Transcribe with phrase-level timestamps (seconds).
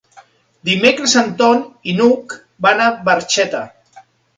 [0.69, 1.63] Dimecres en Ton
[1.93, 2.37] i n'Hug
[2.69, 3.67] van a Barxeta.